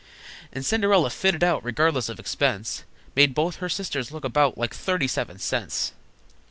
[0.51, 5.07] And Cinderella, fitted out Regardless of expense, Made both her sisters look about Like thirty
[5.07, 5.93] seven cents!